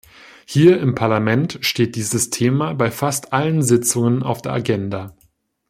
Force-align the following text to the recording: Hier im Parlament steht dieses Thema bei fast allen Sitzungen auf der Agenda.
Hier 0.47 0.79
im 0.79 0.95
Parlament 0.95 1.59
steht 1.61 1.95
dieses 1.95 2.31
Thema 2.31 2.73
bei 2.73 2.89
fast 2.89 3.33
allen 3.33 3.61
Sitzungen 3.61 4.23
auf 4.23 4.41
der 4.41 4.51
Agenda. 4.53 5.15